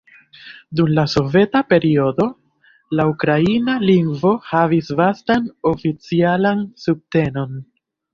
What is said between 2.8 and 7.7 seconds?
la ukraina lingvo havis vastan oficialan subtenon.